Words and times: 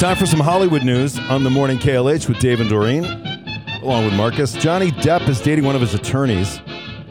Time 0.00 0.16
for 0.16 0.24
some 0.24 0.40
Hollywood 0.40 0.82
news 0.82 1.18
on 1.18 1.44
the 1.44 1.50
morning 1.50 1.78
KLH 1.78 2.26
with 2.26 2.38
Dave 2.38 2.58
and 2.60 2.70
Doreen, 2.70 3.04
along 3.82 4.06
with 4.06 4.14
Marcus. 4.14 4.54
Johnny 4.54 4.90
Depp 4.92 5.28
is 5.28 5.42
dating 5.42 5.66
one 5.66 5.74
of 5.74 5.82
his 5.82 5.92
attorneys. 5.92 6.58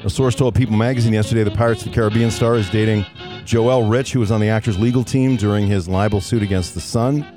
A 0.03 0.09
source 0.09 0.33
told 0.33 0.55
People 0.55 0.75
magazine 0.75 1.13
yesterday 1.13 1.43
the 1.43 1.51
Pirates 1.51 1.83
of 1.85 1.89
the 1.89 1.93
Caribbean 1.93 2.31
star 2.31 2.55
is 2.55 2.67
dating 2.71 3.03
Joelle 3.45 3.87
Rich, 3.87 4.13
who 4.13 4.19
was 4.19 4.31
on 4.31 4.41
the 4.41 4.49
actor's 4.49 4.79
legal 4.79 5.03
team 5.03 5.35
during 5.35 5.67
his 5.67 5.87
libel 5.87 6.19
suit 6.19 6.41
against 6.41 6.73
The 6.73 6.81
Sun. 6.81 7.27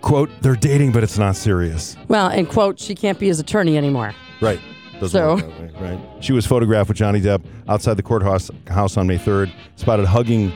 Quote, 0.00 0.28
they're 0.40 0.56
dating, 0.56 0.90
but 0.90 1.04
it's 1.04 1.18
not 1.18 1.36
serious. 1.36 1.96
Well, 2.08 2.26
and 2.26 2.48
quote, 2.48 2.80
she 2.80 2.96
can't 2.96 3.18
be 3.18 3.28
his 3.28 3.38
attorney 3.38 3.76
anymore. 3.76 4.12
Right. 4.40 4.58
Doesn't 4.94 5.10
So- 5.10 5.34
work 5.36 5.46
that 5.46 5.80
way, 5.80 5.90
right. 5.90 6.00
She 6.18 6.32
was 6.32 6.46
photographed 6.46 6.88
with 6.88 6.96
Johnny 6.96 7.20
Depp 7.20 7.42
outside 7.68 7.96
the 7.96 8.02
courthouse 8.02 8.50
house 8.68 8.96
on 8.96 9.06
May 9.06 9.18
3rd, 9.18 9.52
spotted 9.76 10.06
hugging 10.06 10.52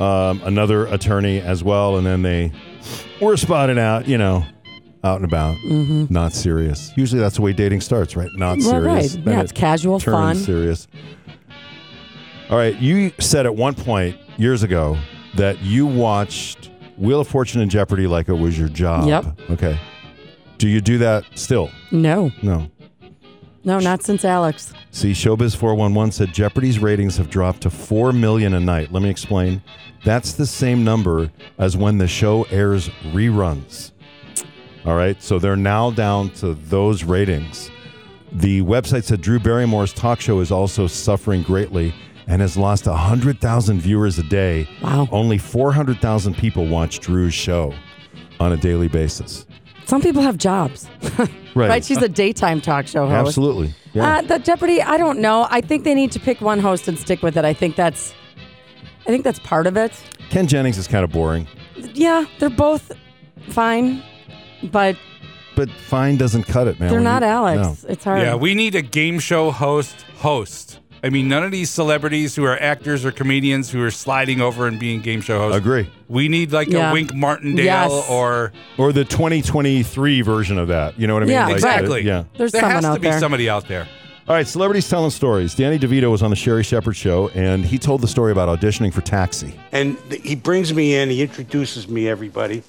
um, 0.00 0.40
another 0.44 0.86
attorney 0.86 1.40
as 1.40 1.62
well, 1.64 1.96
and 1.96 2.06
then 2.06 2.22
they 2.22 2.52
were 3.20 3.36
spotted 3.36 3.78
out, 3.78 4.06
you 4.08 4.18
know, 4.18 4.44
out 5.04 5.16
and 5.16 5.24
about. 5.24 5.56
Not 6.10 6.32
serious. 6.32 6.92
Usually 6.96 7.20
that's 7.20 7.36
the 7.36 7.42
way 7.42 7.52
dating 7.52 7.80
starts, 7.80 8.16
right? 8.16 8.30
Not 8.34 8.58
Mm-hmm. 8.58 8.70
Well, 8.70 8.82
serious. 8.82 9.14
right. 9.16 9.24
Then 9.24 9.34
Yeah, 9.34 9.40
it 9.40 9.44
it's 9.44 9.52
casual, 9.52 9.98
fun. 10.00 10.36
serious. 10.36 10.86
All 12.50 12.56
right. 12.56 12.76
You 12.80 13.12
said 13.18 13.44
at 13.46 13.54
one 13.54 13.74
point 13.74 14.16
years 14.38 14.62
ago 14.62 14.96
that 15.36 15.60
you 15.60 15.86
watched 15.86 16.70
Wheel 16.96 17.20
of 17.20 17.28
Fortune 17.28 17.60
and 17.60 17.70
Jeopardy 17.70 18.06
like 18.06 18.28
it 18.28 18.34
was 18.34 18.58
your 18.58 18.68
job. 18.68 19.06
Yep. 19.06 19.50
Okay. 19.50 19.78
Do 20.56 20.66
you 20.68 20.80
do 20.80 20.98
that 20.98 21.24
still? 21.34 21.70
No, 21.92 22.30
No. 22.42 22.68
No, 23.68 23.78
not 23.78 24.02
since 24.02 24.24
Alex. 24.24 24.72
See, 24.92 25.12
Showbiz 25.12 25.54
411 25.54 26.12
said 26.12 26.32
Jeopardy's 26.32 26.78
ratings 26.78 27.18
have 27.18 27.28
dropped 27.28 27.60
to 27.60 27.70
4 27.70 28.14
million 28.14 28.54
a 28.54 28.60
night. 28.60 28.90
Let 28.90 29.02
me 29.02 29.10
explain. 29.10 29.62
That's 30.06 30.32
the 30.32 30.46
same 30.46 30.84
number 30.84 31.30
as 31.58 31.76
when 31.76 31.98
the 31.98 32.08
show 32.08 32.44
airs 32.44 32.88
reruns. 33.12 33.92
All 34.86 34.94
right, 34.94 35.22
so 35.22 35.38
they're 35.38 35.54
now 35.54 35.90
down 35.90 36.30
to 36.36 36.54
those 36.54 37.04
ratings. 37.04 37.70
The 38.32 38.62
website 38.62 39.04
said 39.04 39.20
Drew 39.20 39.38
Barrymore's 39.38 39.92
talk 39.92 40.18
show 40.18 40.40
is 40.40 40.50
also 40.50 40.86
suffering 40.86 41.42
greatly 41.42 41.94
and 42.26 42.40
has 42.40 42.56
lost 42.56 42.86
100,000 42.86 43.80
viewers 43.80 44.18
a 44.18 44.22
day. 44.22 44.66
Wow. 44.82 45.08
Only 45.12 45.36
400,000 45.36 46.34
people 46.38 46.66
watch 46.66 47.00
Drew's 47.00 47.34
show 47.34 47.74
on 48.40 48.52
a 48.52 48.56
daily 48.56 48.88
basis. 48.88 49.44
Some 49.88 50.02
people 50.02 50.20
have 50.20 50.36
jobs, 50.36 50.86
Right. 51.18 51.30
right? 51.70 51.84
She's 51.84 52.02
a 52.02 52.10
daytime 52.10 52.60
talk 52.60 52.86
show 52.86 53.08
host. 53.08 53.28
Absolutely. 53.28 53.72
Yeah. 53.94 54.18
Uh, 54.18 54.20
the 54.22 54.38
Jeopardy, 54.38 54.82
I 54.82 54.98
don't 54.98 55.18
know. 55.18 55.46
I 55.50 55.62
think 55.62 55.84
they 55.84 55.94
need 55.94 56.12
to 56.12 56.20
pick 56.20 56.42
one 56.42 56.60
host 56.60 56.88
and 56.88 56.98
stick 56.98 57.22
with 57.22 57.38
it. 57.38 57.44
I 57.46 57.54
think 57.54 57.74
that's, 57.74 58.12
I 59.06 59.10
think 59.10 59.24
that's 59.24 59.38
part 59.38 59.66
of 59.66 59.78
it. 59.78 59.92
Ken 60.28 60.46
Jennings 60.46 60.76
is 60.76 60.86
kind 60.86 61.04
of 61.04 61.10
boring, 61.10 61.48
Yeah, 61.94 62.26
they're 62.38 62.50
both 62.50 62.92
fine, 63.48 64.02
but 64.70 64.94
but 65.56 65.70
fine 65.70 66.16
doesn't 66.18 66.44
cut 66.44 66.68
it, 66.68 66.78
man. 66.78 66.90
they're 66.90 66.98
When 66.98 67.04
not 67.04 67.22
you- 67.22 67.28
Alex. 67.28 67.82
no. 67.84 67.90
It's 67.90 68.04
hard. 68.04 68.20
Yeah, 68.20 68.34
we 68.34 68.54
need 68.54 68.74
a 68.74 68.82
game 68.82 69.18
show 69.18 69.50
host 69.50 70.02
host. 70.18 70.80
I 71.02 71.10
mean, 71.10 71.28
none 71.28 71.44
of 71.44 71.50
these 71.52 71.70
celebrities 71.70 72.34
who 72.34 72.44
are 72.44 72.60
actors 72.60 73.04
or 73.04 73.12
comedians 73.12 73.70
who 73.70 73.82
are 73.84 73.90
sliding 73.90 74.40
over 74.40 74.66
and 74.66 74.78
being 74.80 75.00
game 75.00 75.20
show 75.20 75.38
hosts. 75.38 75.56
Agree. 75.58 75.88
We 76.08 76.28
need 76.28 76.52
like 76.52 76.68
Yeah. 76.68 76.90
a 76.90 76.92
Wink 76.92 77.14
Martindale 77.14 77.64
Yes. 77.64 78.06
or 78.10 78.52
Or 78.76 78.92
the 78.92 79.04
2023 79.04 80.22
version 80.22 80.58
of 80.58 80.68
that. 80.68 80.98
You 80.98 81.06
know 81.06 81.14
what 81.14 81.22
I 81.22 81.26
mean? 81.26 81.34
Yeah, 81.34 81.44
Like, 81.44 81.52
uh, 81.52 81.56
exactly. 81.56 82.02
yeah. 82.02 82.24
There's 82.36 82.52
there 82.52 82.60
someone 82.62 82.74
has 82.76 82.84
to 82.84 82.90
out 82.90 83.00
be 83.00 83.10
there. 83.10 83.20
somebody 83.20 83.48
out 83.48 83.68
there. 83.68 83.86
All 84.28 84.34
right, 84.34 84.46
celebrities 84.46 84.88
telling 84.88 85.10
stories. 85.10 85.54
Danny 85.54 85.78
DeVito 85.78 86.10
was 86.10 86.22
on 86.22 86.28
the 86.30 86.36
Sherri 86.36 86.62
Shepherd 86.62 86.94
show, 86.96 87.28
and 87.34 87.64
he 87.64 87.78
told 87.78 88.02
the 88.02 88.08
story 88.08 88.30
about 88.30 88.48
auditioning 88.60 88.92
for 88.92 89.00
Taxi. 89.00 89.54
and 89.72 89.96
th- 90.10 90.20
he 90.22 90.34
brings 90.34 90.74
me 90.74 90.94
in. 90.96 91.08
He 91.08 91.22
introduces 91.22 91.88
me 91.88 92.08
everybody, 92.08 92.62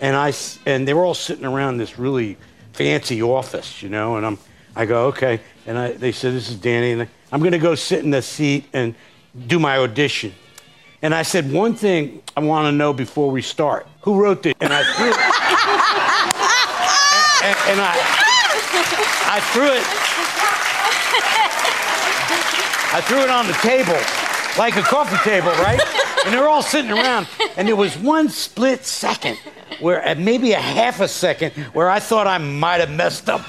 and 0.00 0.14
I 0.14 0.28
s- 0.28 0.58
and 0.66 0.86
they 0.86 0.94
were 0.94 1.04
all 1.04 1.14
sitting 1.14 1.44
around 1.46 1.78
this 1.78 1.98
really 1.98 2.36
fancy 2.74 3.20
office, 3.22 3.82
you 3.82 3.88
know. 3.88 4.16
And 4.16 4.24
I'm 4.24 4.38
I 4.76 4.84
go 4.86 5.06
okay, 5.06 5.40
and 5.66 5.76
I 5.78 5.92
they 5.92 6.12
said 6.12 6.32
this 6.34 6.48
is 6.48 6.54
Danny, 6.56 6.92
and 6.92 7.08
I'm 7.34 7.42
gonna 7.42 7.58
go 7.58 7.74
sit 7.74 8.04
in 8.04 8.10
the 8.12 8.22
seat 8.22 8.64
and 8.72 8.94
do 9.48 9.58
my 9.58 9.78
audition. 9.78 10.32
And 11.02 11.12
I 11.12 11.24
said 11.24 11.50
one 11.50 11.74
thing 11.74 12.22
I 12.36 12.40
want 12.40 12.66
to 12.66 12.72
know 12.72 12.92
before 12.92 13.28
we 13.28 13.42
start: 13.42 13.88
who 14.02 14.22
wrote 14.22 14.44
this? 14.44 14.54
And 14.60 14.72
I 14.72 14.84
threw 14.84 15.08
it, 15.08 15.16
and, 17.44 17.56
and 17.72 17.80
I 17.80 17.98
I 19.26 19.40
threw 19.50 19.66
it. 19.66 19.82
I 22.94 23.00
threw 23.00 23.18
it 23.18 23.30
on 23.30 23.48
the 23.48 23.54
table, 23.54 23.98
like 24.56 24.76
a 24.76 24.82
coffee 24.82 25.18
table, 25.28 25.50
right? 25.60 25.80
And 26.24 26.32
they're 26.32 26.48
all 26.48 26.62
sitting 26.62 26.92
around. 26.92 27.26
And 27.56 27.66
there 27.66 27.74
was 27.74 27.98
one 27.98 28.28
split 28.28 28.84
second 28.84 29.38
where, 29.80 30.06
uh, 30.06 30.14
maybe 30.14 30.52
a 30.52 30.60
half 30.60 31.00
a 31.00 31.08
second, 31.08 31.52
where 31.74 31.90
I 31.90 31.98
thought 31.98 32.28
I 32.28 32.38
might 32.38 32.78
have 32.78 32.92
messed 32.92 33.28
up. 33.28 33.42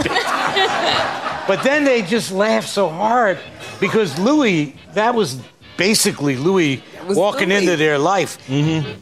But 1.48 1.64
then 1.64 1.84
they 1.84 2.02
just 2.02 2.32
laughed 2.32 2.70
so 2.70 2.90
hard 2.90 3.38
because 3.80 4.18
Louis, 4.18 4.76
that 4.94 5.14
was 5.14 5.40
basically 5.78 6.36
Louis 6.36 6.82
walking 7.10 7.52
into 7.52 7.76
their 7.76 8.00
life. 8.00 8.40
Mm-hmm. 8.48 9.02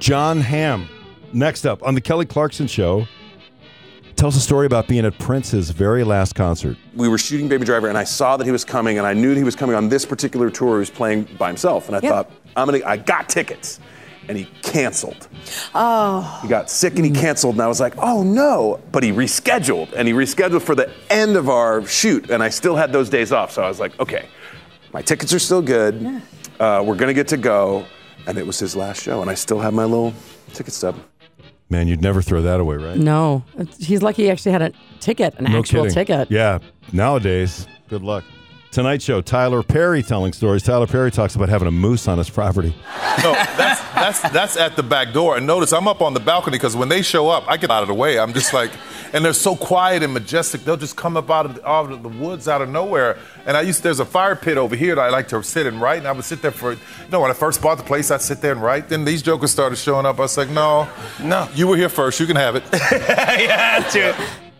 Jon 0.00 0.40
Hamm, 0.40 0.88
next 1.32 1.64
up 1.64 1.82
on 1.84 1.94
the 1.94 2.00
Kelly 2.00 2.26
Clarkson 2.26 2.66
show, 2.66 3.06
tells 4.16 4.36
a 4.36 4.40
story 4.40 4.66
about 4.66 4.88
being 4.88 5.04
at 5.04 5.16
Prince's 5.18 5.70
very 5.70 6.04
last 6.04 6.34
concert. 6.34 6.76
we 6.94 7.08
were 7.08 7.18
shooting 7.18 7.48
Baby 7.48 7.64
Driver, 7.64 7.88
and 7.88 7.96
I 7.96 8.04
saw 8.04 8.36
that 8.36 8.44
he 8.44 8.50
was 8.50 8.64
coming, 8.64 8.98
and 8.98 9.06
I 9.06 9.14
knew 9.14 9.30
that 9.30 9.38
he 9.38 9.44
was 9.44 9.56
coming 9.56 9.76
on 9.76 9.88
this 9.88 10.04
particular 10.04 10.50
tour. 10.50 10.76
He 10.76 10.80
was 10.80 10.90
playing 10.90 11.24
by 11.38 11.48
himself, 11.48 11.88
and 11.88 11.96
I 11.96 12.00
thought, 12.00 12.30
I'm 12.56 12.66
gonna. 12.66 12.84
I 12.84 12.96
got 12.96 13.28
tickets, 13.28 13.80
and 14.28 14.38
he 14.38 14.44
canceled. 14.62 15.28
Oh. 15.74 16.38
He 16.42 16.48
got 16.48 16.70
sick 16.70 16.96
and 16.96 17.04
he 17.04 17.10
canceled, 17.10 17.54
and 17.56 17.62
I 17.62 17.66
was 17.66 17.80
like, 17.80 17.94
oh 17.98 18.22
no! 18.22 18.80
But 18.92 19.02
he 19.02 19.10
rescheduled, 19.12 19.92
and 19.94 20.06
he 20.08 20.14
rescheduled 20.14 20.62
for 20.62 20.74
the 20.74 20.90
end 21.10 21.36
of 21.36 21.48
our 21.48 21.84
shoot, 21.86 22.30
and 22.30 22.42
I 22.42 22.48
still 22.48 22.76
had 22.76 22.92
those 22.92 23.08
days 23.10 23.32
off, 23.32 23.50
so 23.52 23.62
I 23.62 23.68
was 23.68 23.80
like, 23.80 23.98
okay, 24.00 24.26
my 24.92 25.02
tickets 25.02 25.32
are 25.32 25.38
still 25.38 25.62
good. 25.62 26.22
Uh, 26.60 26.82
we're 26.86 26.96
gonna 26.96 27.14
get 27.14 27.28
to 27.28 27.36
go, 27.36 27.84
and 28.26 28.38
it 28.38 28.46
was 28.46 28.58
his 28.58 28.76
last 28.76 29.02
show, 29.02 29.20
and 29.22 29.30
I 29.30 29.34
still 29.34 29.58
have 29.60 29.74
my 29.74 29.84
little 29.84 30.14
ticket 30.52 30.72
stub. 30.74 30.96
Man, 31.70 31.88
you'd 31.88 32.02
never 32.02 32.20
throw 32.20 32.42
that 32.42 32.60
away, 32.60 32.76
right? 32.76 32.98
No, 32.98 33.44
he's 33.78 34.02
lucky 34.02 34.24
he 34.24 34.30
actually 34.30 34.52
had 34.52 34.60
a 34.62 34.72
ticket, 35.00 35.34
an 35.38 35.44
No 35.44 35.58
actual 35.58 35.82
kidding. 35.84 35.94
ticket. 35.94 36.30
Yeah. 36.30 36.58
Nowadays, 36.92 37.66
good 37.88 38.02
luck. 38.02 38.24
Tonight 38.72 39.02
show, 39.02 39.20
Tyler 39.20 39.62
Perry 39.62 40.02
telling 40.02 40.32
stories. 40.32 40.62
Tyler 40.62 40.86
Perry 40.86 41.10
talks 41.10 41.34
about 41.34 41.50
having 41.50 41.68
a 41.68 41.70
moose 41.70 42.08
on 42.08 42.16
his 42.16 42.30
property. 42.30 42.74
No, 43.22 43.34
that's 43.34 43.82
that's 43.92 44.20
that's 44.30 44.56
at 44.56 44.76
the 44.76 44.82
back 44.82 45.12
door. 45.12 45.36
And 45.36 45.46
notice 45.46 45.74
I'm 45.74 45.86
up 45.86 46.00
on 46.00 46.14
the 46.14 46.20
balcony 46.20 46.56
because 46.56 46.74
when 46.74 46.88
they 46.88 47.02
show 47.02 47.28
up, 47.28 47.44
I 47.48 47.58
get 47.58 47.70
out 47.70 47.82
of 47.82 47.88
the 47.88 47.94
way. 47.94 48.18
I'm 48.18 48.32
just 48.32 48.54
like, 48.54 48.70
and 49.12 49.22
they're 49.22 49.34
so 49.34 49.54
quiet 49.54 50.02
and 50.02 50.14
majestic. 50.14 50.64
They'll 50.64 50.78
just 50.78 50.96
come 50.96 51.18
up 51.18 51.30
out 51.30 51.44
of 51.44 51.56
the, 51.56 51.68
out 51.68 51.92
of 51.92 52.02
the 52.02 52.08
woods 52.08 52.48
out 52.48 52.62
of 52.62 52.70
nowhere. 52.70 53.18
And 53.44 53.58
I 53.58 53.60
used 53.60 53.82
there's 53.82 54.00
a 54.00 54.06
fire 54.06 54.34
pit 54.34 54.56
over 54.56 54.74
here 54.74 54.94
that 54.94 55.02
I 55.02 55.10
like 55.10 55.28
to 55.28 55.42
sit 55.42 55.66
and 55.66 55.78
write, 55.78 55.98
and 55.98 56.08
I 56.08 56.12
would 56.12 56.24
sit 56.24 56.40
there 56.40 56.50
for. 56.50 56.72
You 56.72 56.78
know, 57.10 57.20
when 57.20 57.30
I 57.30 57.34
first 57.34 57.60
bought 57.60 57.76
the 57.76 57.84
place, 57.84 58.10
I'd 58.10 58.22
sit 58.22 58.40
there 58.40 58.52
and 58.52 58.62
write. 58.62 58.88
Then 58.88 59.04
these 59.04 59.20
jokers 59.20 59.50
started 59.50 59.76
showing 59.76 60.06
up. 60.06 60.18
I 60.18 60.22
was 60.22 60.38
like, 60.38 60.48
no, 60.48 60.88
no, 61.22 61.46
you 61.54 61.66
were 61.66 61.76
here 61.76 61.90
first. 61.90 62.18
You 62.20 62.26
can 62.26 62.36
have 62.36 62.56
it. 62.56 62.62
yeah, 62.72 63.80
that's 63.80 63.94
it. 63.94 64.16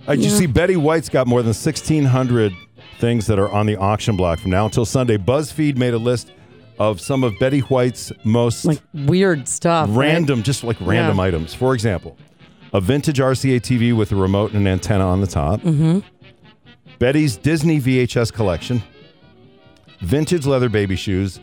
Uh, 0.06 0.16
did 0.16 0.24
you 0.24 0.30
see 0.30 0.46
Betty 0.46 0.76
White's 0.76 1.08
got 1.08 1.26
more 1.26 1.40
than 1.40 1.54
1,600 1.54 2.52
things 3.02 3.26
that 3.26 3.36
are 3.38 3.50
on 3.50 3.66
the 3.66 3.76
auction 3.76 4.16
block 4.16 4.38
from 4.38 4.52
now 4.52 4.64
until 4.64 4.84
Sunday? 4.86 5.16
BuzzFeed 5.18 5.76
made 5.76 5.92
a 5.92 5.98
list 5.98 6.30
of 6.78 7.00
some 7.00 7.24
of 7.24 7.36
Betty 7.40 7.58
White's 7.58 8.12
most 8.24 8.64
Like 8.64 8.80
weird 8.94 9.48
stuff. 9.48 9.88
right? 9.90 10.06
random, 10.12 10.42
just 10.44 10.62
like 10.62 10.76
random 10.80 11.16
Yeah. 11.18 11.24
items. 11.24 11.52
For 11.52 11.74
example, 11.74 12.16
a 12.72 12.80
vintage 12.80 13.18
RCA 13.20 13.58
TV 13.60 13.92
with 13.92 14.12
a 14.12 14.16
remote 14.16 14.52
and 14.52 14.60
an 14.60 14.72
antenna 14.72 15.04
on 15.06 15.20
the 15.20 15.26
top. 15.26 15.60
Mm-hmm. 15.62 15.98
Betty's 17.00 17.36
Disney 17.36 17.80
VHS 17.80 18.32
collection, 18.32 18.80
vintage 20.00 20.46
leather 20.46 20.68
baby 20.68 20.94
shoes, 20.94 21.40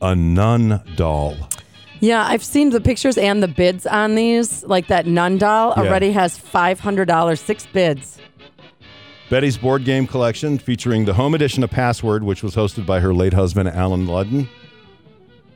a 0.00 0.14
nun 0.16 0.80
doll. 0.96 1.36
Yeah, 2.00 2.24
I've 2.26 2.42
seen 2.44 2.70
the 2.70 2.80
pictures 2.80 3.16
and 3.18 3.42
the 3.42 3.48
bids 3.48 3.86
on 3.86 4.14
these. 4.14 4.64
Like 4.64 4.86
that 4.88 5.06
nun 5.06 5.36
doll 5.38 5.74
Yeah. 5.76 5.82
already 5.84 6.12
has 6.12 6.36
five 6.38 6.80
hundred 6.80 7.08
dollars, 7.08 7.40
six 7.40 7.66
bids. 7.66 8.18
Betty's 9.30 9.56
board 9.56 9.84
game 9.84 10.06
collection 10.06 10.58
featuring 10.58 11.06
the 11.06 11.14
home 11.14 11.34
edition 11.34 11.62
of 11.64 11.70
Password, 11.70 12.22
which 12.22 12.42
was 12.42 12.54
hosted 12.54 12.84
by 12.86 13.00
her 13.00 13.14
late 13.14 13.32
husband, 13.32 13.68
Allen 13.68 14.06
Ludden. 14.06 14.48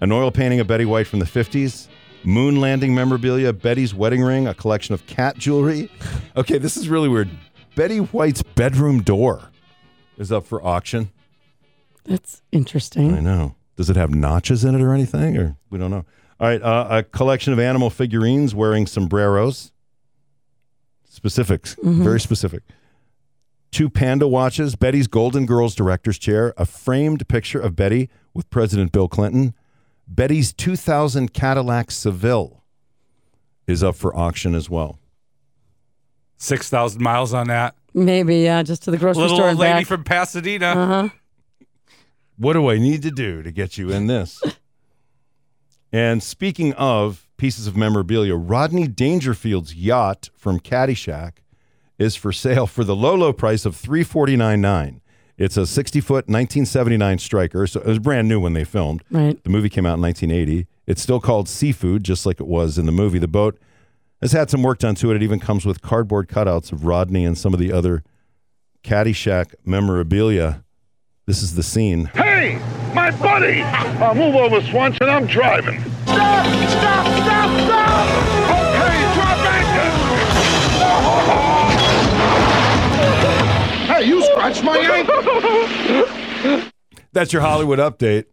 An 0.00 0.11
oil 0.12 0.31
painting 0.31 0.61
of 0.61 0.67
Betty 0.67 0.85
White 0.85 1.06
from 1.06 1.19
the 1.19 1.25
50s. 1.26 1.88
Moon 2.25 2.61
landing 2.61 2.94
memorabilia, 2.94 3.53
Betty's 3.53 3.94
wedding 3.94 4.23
ring, 4.23 4.49
a 4.49 4.55
collection 4.55 4.94
of 4.94 5.06
cat 5.06 5.37
jewelry. 5.37 5.91
Okay, 6.37 6.59
this 6.59 6.76
is 6.76 6.88
really 6.88 7.09
weird. 7.09 7.29
Betty 7.75 7.99
White's 7.99 8.44
bedroom 8.44 9.03
door 9.03 9.50
is 10.19 10.31
up 10.31 10.47
for 10.47 10.64
auction. 10.64 11.11
That's 12.05 12.43
interesting. 12.53 13.12
I 13.12 13.19
know. 13.19 13.56
Does 13.76 13.91
it 13.91 13.97
have 13.97 14.14
notches 14.14 14.64
in 14.64 14.76
it 14.76 14.81
or 14.81 14.93
anything? 14.94 15.37
Or 15.37 15.56
we 15.69 15.79
don't 15.81 15.91
know. 15.91 16.05
All 16.38 16.47
right, 16.47 16.62
uh, 16.62 16.87
a 16.91 17.03
collection 17.03 17.53
of 17.53 17.59
animal 17.59 17.91
figurines 17.91 18.55
wearing 18.55 18.87
sombreros. 18.87 19.73
Specifics, 21.09 21.75
very 21.82 22.21
specific. 22.21 22.62
Two 23.78 23.88
panda 23.88 24.26
watches, 24.26 24.75
Betty's 24.75 25.06
Golden 25.06 25.46
Girls 25.46 25.76
director's 25.76 26.19
chair, 26.19 26.52
a 26.56 26.66
framed 26.66 27.28
picture 27.28 27.60
of 27.60 27.76
Betty 27.76 28.10
with 28.34 28.50
President 28.50 28.90
Bill 28.90 29.06
Clinton, 29.06 29.54
Betty's 30.08 30.52
2000 30.52 31.32
Cadillac 31.32 31.92
Seville, 31.92 32.64
is 33.69 33.84
up 33.84 33.94
for 33.94 34.12
auction 34.16 34.56
as 34.56 34.69
well. 34.69 34.98
6,000 36.38 37.00
miles 37.00 37.32
on 37.32 37.46
that. 37.46 37.76
Maybe, 37.94 38.38
yeah, 38.38 38.64
just 38.64 38.82
to 38.82 38.90
the 38.90 38.96
grocery 38.96 39.22
Little 39.22 39.36
store 39.36 39.46
old 39.46 39.50
and 39.50 39.60
lady 39.60 39.78
back. 39.82 39.86
from 39.86 40.02
Pasadena. 40.02 40.66
uh-huh. 40.66 41.08
What 42.36 42.54
do 42.54 42.69
I 42.69 42.78
need 42.78 43.02
to 43.02 43.12
do 43.12 43.44
to 43.44 43.52
get 43.52 43.78
you 43.78 43.90
in 43.92 44.08
this? 44.08 44.42
and 45.92 46.20
speaking 46.20 46.72
of 46.72 47.28
pieces 47.36 47.69
of 47.69 47.76
memorabilia, 47.76 48.34
Rodney 48.34 48.88
Dangerfield's 48.88 49.72
yacht 49.72 50.30
from 50.36 50.58
Caddyshack 50.58 51.34
is 51.99 52.17
for 52.17 52.33
sale 52.33 52.67
for 52.67 52.85
the 52.85 52.97
low, 52.97 53.15
low 53.15 53.33
price 53.33 53.65
of 53.65 53.77
three 53.77 54.03
forty 54.05 54.37
nine 54.37 54.61
nine. 54.61 55.00
It's 55.37 55.56
a 55.56 55.67
sixty 55.67 56.00
foot, 56.00 56.29
nineteen 56.29 56.67
seventy 56.67 56.97
nine 56.97 57.19
striker. 57.19 57.67
So 57.67 57.81
it 57.81 57.87
was 57.87 57.99
brand 57.99 58.29
new 58.29 58.41
when 58.41 58.55
they 58.55 58.65
filmed. 58.65 59.03
Right. 59.11 59.43
The 59.43 59.50
movie 59.50 59.69
came 59.69 59.87
out 59.87 59.95
in 59.95 60.00
nineteen 60.00 60.31
eighty. 60.31 60.67
It's 60.87 61.03
still 61.03 61.21
called 61.21 61.49
Seafood, 61.49 62.03
just 62.03 62.25
like 62.25 62.41
it 62.41 62.47
was 62.47 62.79
in 62.79 62.87
the 62.87 62.93
movie. 62.93 63.19
The 63.19 63.29
boat 63.29 63.59
has 64.23 64.33
had 64.33 64.50
some 64.50 64.62
work 64.62 64.79
done 64.79 64.95
to 64.97 65.11
it. 65.12 65.17
It 65.17 65.23
even 65.23 65.39
comes 65.39 65.67
with 65.67 65.83
cardboard 65.83 66.29
cutouts 66.29 66.73
of 66.73 66.85
Rodney 66.85 67.25
and 67.25 67.37
some 67.37 67.53
of 67.53 67.61
the 67.61 67.73
other 67.73 68.03
Caddyshack 68.83 69.55
memorabilia. 69.65 70.65
This 71.27 71.43
is 71.43 71.55
the 71.56 71.62
scene. 71.62 72.06
Hey, 72.15 72.59
my 72.95 73.11
buddy! 73.11 73.61
Uh, 73.61 74.15
move 74.15 74.35
over, 74.35 74.62
Swanson. 74.62 75.09
I'm 75.09 75.27
driving. 75.27 75.83
That's 87.12 87.32
your 87.32 87.43
Hollywood 87.43 87.78
update. 87.78 88.25